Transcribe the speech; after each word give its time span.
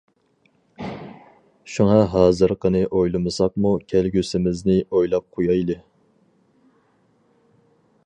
شۇڭا 1.73 1.97
ھازىرقىنى 2.13 2.81
ئويلىمىساقمۇ 2.87 3.75
كەلگۈسىمىزنى 3.93 4.81
ئويلاپ 4.99 5.29
قۇيايلى. 5.37 5.81